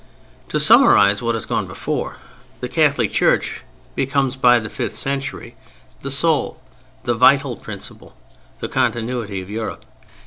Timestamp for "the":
2.59-2.67, 4.57-4.67, 6.01-6.09, 7.03-7.13, 8.61-8.67